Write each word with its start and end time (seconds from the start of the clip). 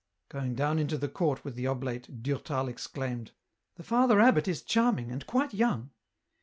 Going 0.29 0.55
down 0.55 0.79
into 0.79 0.97
the 0.97 1.07
court 1.07 1.45
with 1.45 1.53
the 1.53 1.67
oblate 1.67 2.23
Durtal 2.23 2.67
exclaimed," 2.67 3.33
The 3.77 3.83
Father 3.83 4.19
Abbot 4.19 4.47
is 4.47 4.63
charming, 4.63 5.11
and 5.11 5.27
quite 5.27 5.53
young." 5.53 5.91